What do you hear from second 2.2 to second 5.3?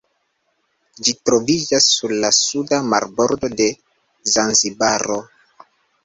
la suda marbordo de Zanzibaro.